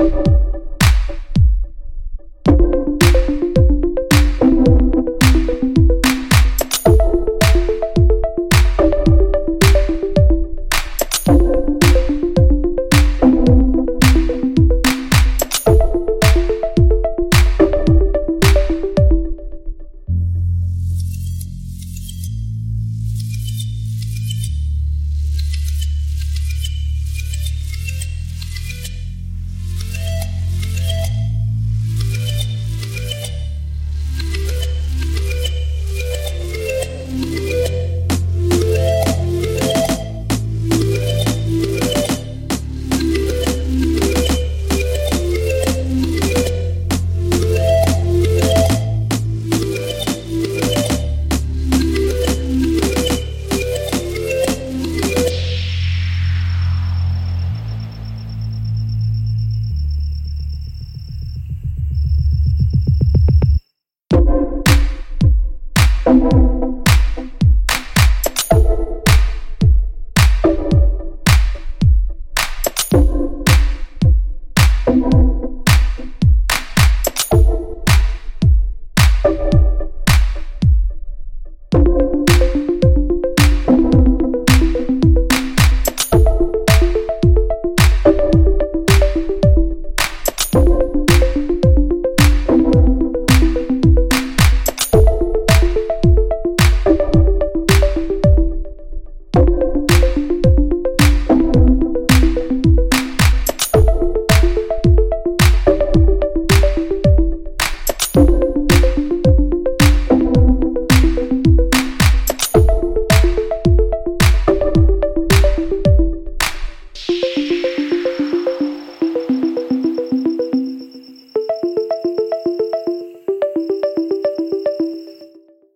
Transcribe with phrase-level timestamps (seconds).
[0.00, 0.39] Bye.